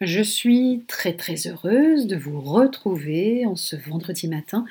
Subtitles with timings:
[0.00, 4.64] Je suis très très heureuse de vous retrouver en ce vendredi matin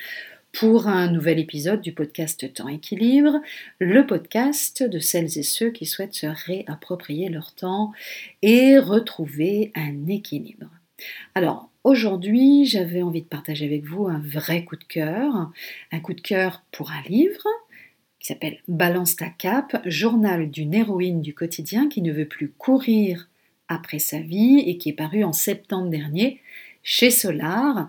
[0.52, 3.40] pour un nouvel épisode du podcast Temps Équilibre,
[3.80, 7.94] le podcast de celles et ceux qui souhaitent se réapproprier leur temps
[8.42, 10.70] et retrouver un équilibre.
[11.36, 15.50] Alors, aujourd'hui, j'avais envie de partager avec vous un vrai coup de cœur,
[15.94, 17.48] un coup de cœur pour un livre
[18.20, 23.30] qui s'appelle Balance ta cape, journal d'une héroïne du quotidien qui ne veut plus courir
[23.74, 26.40] après sa vie et qui est paru en septembre dernier
[26.84, 27.88] chez Solar.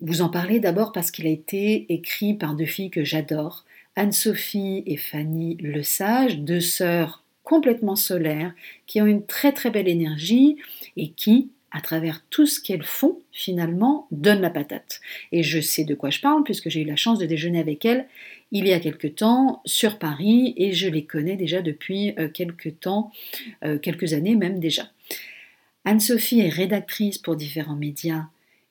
[0.00, 3.64] Vous en parlez d'abord parce qu'il a été écrit par deux filles que j'adore,
[3.96, 8.52] Anne-Sophie et Fanny Le Sage, deux sœurs complètement solaires
[8.86, 10.56] qui ont une très très belle énergie
[10.96, 15.00] et qui, à travers tout ce qu'elles font, finalement, donnent la patate.
[15.30, 17.84] Et je sais de quoi je parle puisque j'ai eu la chance de déjeuner avec
[17.84, 18.06] elles
[18.52, 22.80] il y a quelque temps sur Paris et je les connais déjà depuis euh, quelques
[22.80, 23.10] temps,
[23.64, 24.88] euh, quelques années même déjà.
[25.84, 28.26] Anne-Sophie est rédactrice pour différents médias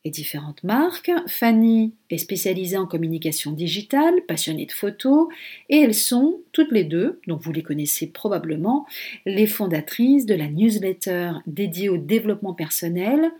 [0.09, 1.11] différentes marques.
[1.27, 5.27] Fanny est spécialisée en communication digitale, passionnée de photos,
[5.70, 8.85] et elles sont toutes les deux, donc vous les connaissez probablement,
[9.25, 13.31] les fondatrices de la newsletter dédiée au développement personnel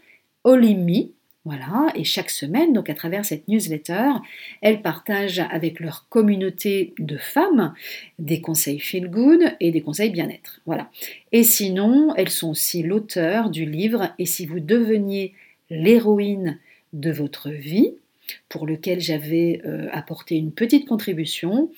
[0.44, 1.12] Olimi,
[1.46, 4.14] voilà, et chaque semaine, donc à travers cette newsletter,
[4.62, 7.74] elles partagent avec leur communauté de femmes
[8.18, 10.62] des conseils feel good et des conseils bien-être.
[10.66, 10.90] Voilà.
[11.32, 15.34] Et sinon, elles sont aussi l'auteur du livre Et si vous deveniez
[15.70, 16.60] l'héroïne
[16.94, 17.94] de votre vie,
[18.50, 21.70] pour lequel j'avais euh, apporté une petite contribution,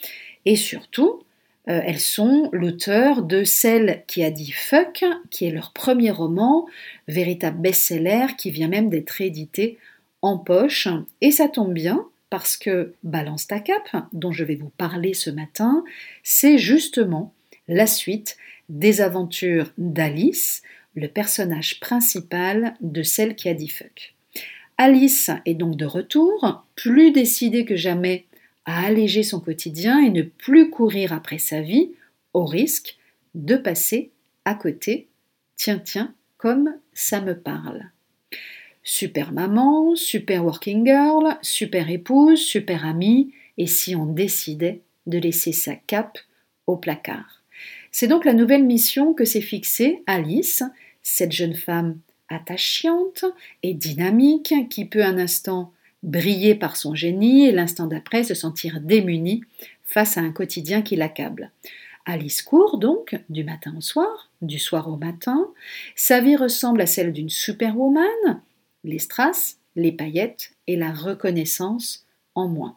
[0.45, 1.23] et surtout,
[1.67, 6.67] euh, elles sont l'auteur de Celle qui a dit fuck, qui est leur premier roman,
[7.07, 9.77] véritable best-seller qui vient même d'être édité
[10.21, 10.87] en poche.
[11.21, 15.29] Et ça tombe bien parce que Balance ta cape, dont je vais vous parler ce
[15.29, 15.83] matin,
[16.23, 17.33] c'est justement
[17.67, 18.37] la suite
[18.69, 20.61] des aventures d'Alice,
[20.97, 24.15] le personnage principal de Celle qui a dit fuck.
[24.77, 28.25] Alice est donc de retour, plus décidée que jamais
[28.65, 31.91] à alléger son quotidien et ne plus courir après sa vie
[32.33, 32.97] au risque
[33.35, 34.11] de passer
[34.43, 35.07] à côté.
[35.55, 37.91] Tiens, tiens, comme ça me parle.
[38.81, 45.51] Super maman, super working girl, super épouse, super amie, et si on décidait de laisser
[45.51, 46.17] sa cape
[46.65, 47.43] au placard.
[47.91, 50.63] C'est donc la nouvelle mission que s'est fixée Alice,
[51.09, 53.23] cette jeune femme attachante
[53.63, 55.71] et dynamique qui peut un instant
[56.03, 59.41] briller par son génie et l'instant d'après se sentir démunie
[59.83, 61.51] face à un quotidien qui l'accable.
[62.05, 65.47] Alice court donc du matin au soir, du soir au matin.
[65.95, 68.41] Sa vie ressemble à celle d'une superwoman,
[68.83, 72.75] les strass, les paillettes et la reconnaissance en moins.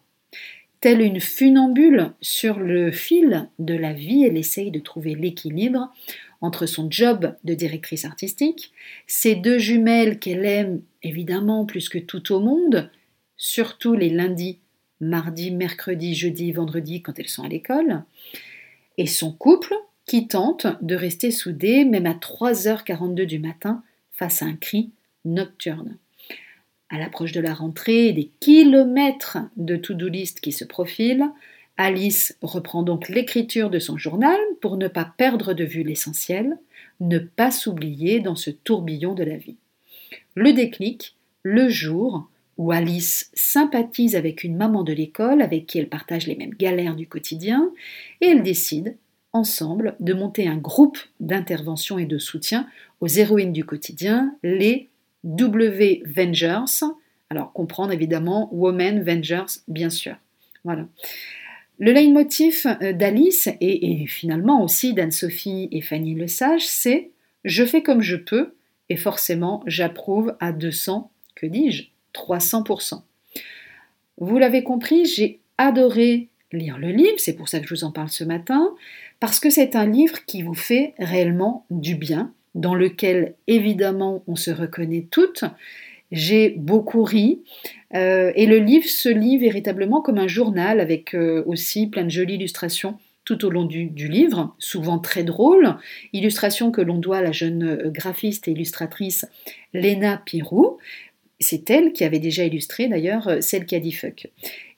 [0.81, 5.93] Telle une funambule sur le fil de la vie, elle essaye de trouver l'équilibre
[6.41, 8.73] entre son job de directrice artistique,
[9.07, 12.91] ses deux jumelles qu'elle aime évidemment plus que tout au monde,
[13.37, 14.59] surtout les lundis,
[15.01, 18.03] mardis, mercredis, jeudi, vendredi quand elles sont à l'école,
[18.99, 19.75] et son couple
[20.07, 24.91] qui tente de rester soudé même à 3h42 du matin face à un cri
[25.25, 25.97] nocturne.
[26.89, 31.31] À l'approche de la rentrée des kilomètres de to-do list qui se profilent,
[31.81, 36.59] Alice reprend donc l'écriture de son journal pour ne pas perdre de vue l'essentiel,
[37.01, 39.57] ne pas s'oublier dans ce tourbillon de la vie.
[40.35, 45.89] Le déclic, le jour où Alice sympathise avec une maman de l'école avec qui elle
[45.89, 47.71] partage les mêmes galères du quotidien,
[48.21, 48.99] et elle décide,
[49.33, 52.69] ensemble, de monter un groupe d'intervention et de soutien
[53.01, 54.91] aux héroïnes du quotidien, les
[55.25, 56.85] W Vengers.
[57.31, 60.17] Alors comprendre évidemment Women Vengers, bien sûr.
[60.63, 60.87] Voilà.
[61.81, 67.11] Le leitmotiv euh, d'Alice et, finalement aussi d'Anne-Sophie et Fanny Le Sage, c'est
[67.45, 68.55] je fais comme je peux
[68.91, 73.01] et forcément j'approuve à 200, que dis-je, 300%.
[74.19, 77.93] Vous l'avez compris, j'ai adoré lire le livre, c'est pour ça que je vous en
[77.93, 78.75] parle ce matin,
[79.19, 84.37] parce que c'est un livre qui vous fait réellement du bien, dans lequel évidemment on
[84.37, 85.45] se reconnaît toutes.
[86.11, 87.43] J'ai beaucoup ri
[87.95, 92.11] euh, et le livre se lit véritablement comme un journal avec euh, aussi plein de
[92.11, 95.77] jolies illustrations tout au long du, livre, souvent très drôles,
[96.13, 99.25] illustrations que l'on doit à la jeune euh, graphiste et illustratrice
[99.73, 100.79] Léna Pirou,
[101.39, 104.29] c'est elle qui avait déjà illustré d'ailleurs celle qui a dit fuck.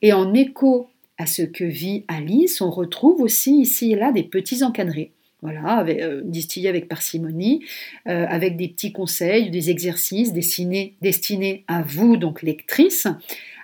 [0.02, 0.88] Et en écho
[1.18, 5.12] à ce que vit Alice, on retrouve aussi ici et là des petits encadrés.
[5.42, 7.64] Voilà, euh, distillés avec parcimonie,
[8.06, 13.08] euh, avec des petits conseils, des exercices destinés, à vous, donc lectrices.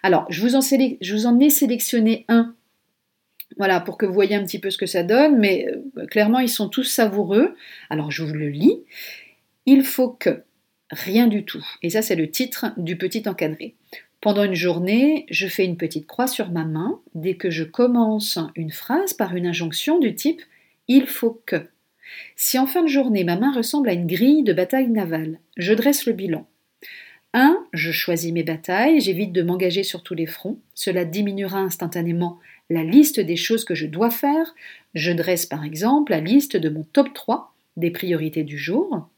[0.03, 2.55] Alors, je vous, en ai sélectionné un
[3.57, 5.67] voilà, pour que vous voyez un petit peu ce que ça donne, mais
[6.11, 7.55] clairement, ils sont tous savoureux.
[7.91, 8.83] Alors, je vous le lis.
[9.65, 10.43] Il faut que
[10.91, 11.65] rien du tout.
[11.83, 13.75] Et ça, c'est le titre du petit encadré.
[14.21, 18.39] Pendant une journée, je fais une petite croix sur ma main dès que je commence
[18.57, 20.43] une phrase par une injonction du type
[20.89, 21.69] il faut que.
[22.37, 25.75] Si en fin de journée ma main ressemble à une grille de bataille navale, je
[25.75, 26.47] dresse le bilan.
[27.35, 27.67] 1.
[27.75, 30.59] Je choisis mes batailles, j'évite de m'engager sur tous les fronts.
[30.75, 32.39] Cela diminuera instantanément
[32.71, 34.55] la liste des choses que je dois faire.
[34.95, 39.09] Je dresse par exemple la liste de mon top 3 des priorités du jour.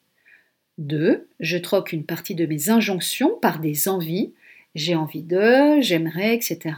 [0.79, 1.29] 2.
[1.39, 4.33] Je troque une partie de mes injonctions par des envies.
[4.75, 6.75] J'ai envie de, j'aimerais, etc.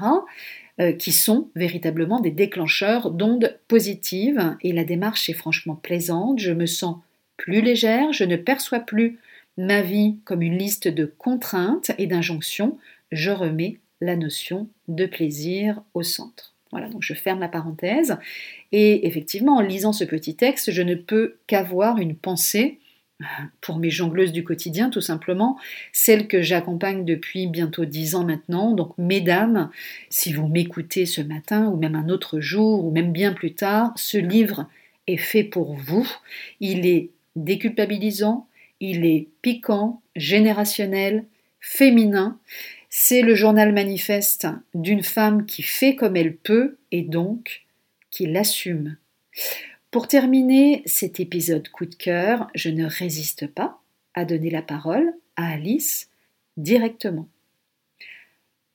[0.80, 4.56] Euh, qui sont véritablement des déclencheurs d'ondes positives.
[4.62, 6.38] Et la démarche est franchement plaisante.
[6.38, 6.96] Je me sens
[7.36, 9.18] plus légère, je ne perçois plus
[9.58, 12.78] ma vie comme une liste de contraintes et d'injonctions.
[13.10, 16.54] Je remets la notion de plaisir au centre.
[16.70, 18.16] Voilà, donc je ferme la parenthèse.
[18.72, 22.78] Et effectivement, en lisant ce petit texte, je ne peux qu'avoir une pensée
[23.60, 25.58] pour mes jongleuses du quotidien, tout simplement,
[25.92, 28.72] celles que j'accompagne depuis bientôt dix ans maintenant.
[28.72, 29.70] Donc, mesdames,
[30.10, 33.92] si vous m'écoutez ce matin, ou même un autre jour, ou même bien plus tard,
[33.96, 34.66] ce livre
[35.06, 36.08] est fait pour vous.
[36.60, 38.46] Il est déculpabilisant,
[38.80, 41.24] il est piquant, générationnel,
[41.60, 42.38] féminin.
[42.90, 47.62] C'est le journal manifeste d'une femme qui fait comme elle peut et donc
[48.10, 48.96] qui l'assume.
[49.92, 53.78] Pour terminer cet épisode coup de cœur, je ne résiste pas
[54.14, 56.08] à donner la parole à Alice
[56.56, 57.28] directement.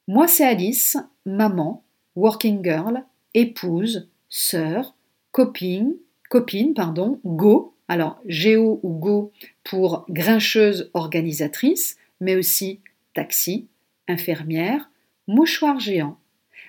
[0.08, 1.84] Moi, c'est Alice, maman,
[2.16, 3.04] working girl,
[3.34, 4.94] épouse, sœur,
[5.32, 5.96] copine,
[6.30, 9.32] copine, pardon, go, alors géo ou go
[9.64, 12.80] pour grincheuse organisatrice, mais aussi
[13.16, 13.66] taxi,
[14.08, 14.92] infirmière,
[15.28, 16.20] mouchoir géant,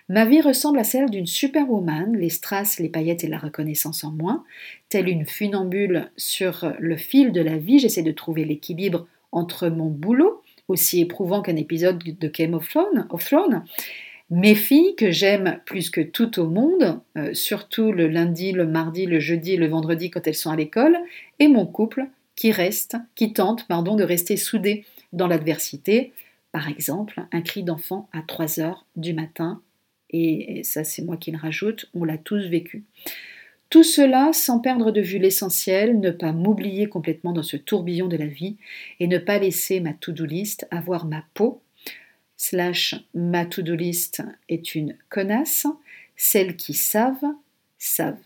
[0.08, 4.10] Ma vie ressemble à celle d'une superwoman, les strass, les paillettes et la reconnaissance en
[4.10, 4.44] moins.
[4.88, 9.88] Telle une funambule sur le fil de la vie, j'essaie de trouver l'équilibre entre mon
[9.88, 13.64] boulot, aussi éprouvant qu'un épisode de Game of Thrones,
[14.30, 19.06] mes filles que j'aime plus que tout au monde, euh, surtout le lundi, le mardi,
[19.06, 20.98] le jeudi le vendredi quand elles sont à l'école,
[21.38, 22.06] et mon couple
[22.36, 26.12] qui reste, qui tente, pardon, de rester soudé dans l'adversité.
[26.52, 29.62] Par exemple, un cri d'enfant à 3 heures du matin
[30.10, 32.84] et ça c'est moi qui le rajoute, on l'a tous vécu.
[33.70, 38.16] Tout cela sans perdre de vue l'essentiel, ne pas m'oublier complètement dans ce tourbillon de
[38.16, 38.56] la vie
[38.98, 41.60] et ne pas laisser ma to-do list avoir ma peau.
[42.38, 45.66] Slash ma to-do list est une connasse,
[46.16, 47.34] celles qui savent,
[47.78, 48.16] savent.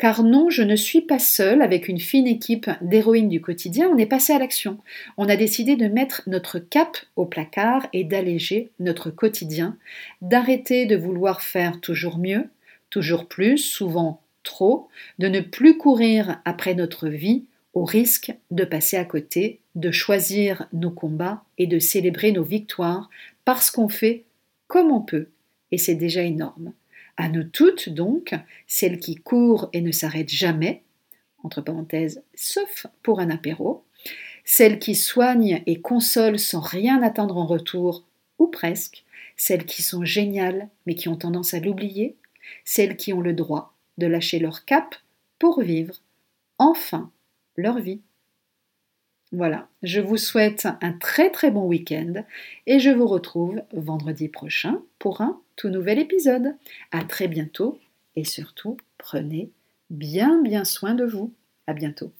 [0.00, 3.98] Car non, je ne suis pas seule avec une fine équipe d'héroïnes du quotidien, on
[3.98, 4.78] est passé à l'action.
[5.18, 9.76] On a décidé de mettre notre cap au placard et d'alléger notre quotidien,
[10.22, 12.48] d'arrêter de vouloir faire toujours mieux,
[12.88, 14.88] toujours plus, souvent trop,
[15.18, 17.44] de ne plus courir après notre vie
[17.74, 23.10] au risque de passer à côté, de choisir nos combats et de célébrer nos victoires
[23.44, 24.24] parce qu'on fait
[24.66, 25.26] comme on peut,
[25.72, 26.72] et c'est déjà énorme.
[27.20, 28.34] À nous toutes, donc,
[28.66, 30.84] celles qui courent et ne s'arrêtent jamais,
[31.44, 33.84] entre parenthèses, sauf pour un apéro,
[34.42, 38.06] celles qui soignent et consolent sans rien attendre en retour,
[38.38, 39.04] ou presque,
[39.36, 42.16] celles qui sont géniales mais qui ont tendance à l'oublier,
[42.64, 44.94] celles qui ont le droit de lâcher leur cap
[45.38, 45.96] pour vivre
[46.56, 47.10] enfin
[47.58, 48.00] leur vie.
[49.30, 52.24] Voilà, je vous souhaite un très très bon week-end
[52.66, 56.56] et je vous retrouve vendredi prochain pour un tout nouvel épisode.
[56.90, 57.78] À très bientôt
[58.16, 59.50] et surtout prenez
[59.90, 61.34] bien bien soin de vous.
[61.66, 62.14] À bientôt.